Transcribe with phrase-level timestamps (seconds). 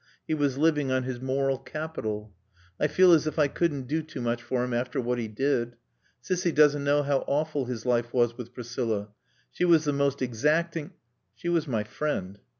[0.25, 2.33] He was living on his moral capital....
[2.79, 5.75] I feel as if I couldn't do too much for him after what he did.
[6.21, 9.09] Cissy doesn't know how awful his life was with Priscilla.
[9.51, 10.93] She was the most exacting"
[11.35, 12.39] "She was my friend."